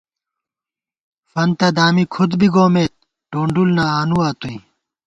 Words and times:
فنتہ 1.31 1.67
دامی 1.77 2.03
کھُد 2.13 2.31
بی 2.39 2.47
گومېت 2.53 2.93
ٹونڈُل 3.31 3.69
نہ 3.77 3.83
آنُوا 3.99 4.27
توئیں 4.39 4.61